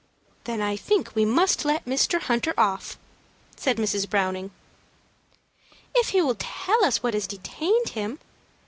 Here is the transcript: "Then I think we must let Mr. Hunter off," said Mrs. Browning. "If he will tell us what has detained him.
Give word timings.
"Then 0.45 0.61
I 0.61 0.77
think 0.77 1.13
we 1.15 1.25
must 1.25 1.63
let 1.63 1.85
Mr. 1.85 2.21
Hunter 2.21 2.55
off," 2.57 2.97
said 3.55 3.77
Mrs. 3.77 4.09
Browning. 4.09 4.49
"If 5.93 6.09
he 6.09 6.23
will 6.23 6.33
tell 6.39 6.83
us 6.83 7.03
what 7.03 7.13
has 7.13 7.27
detained 7.27 7.89
him. 7.89 8.17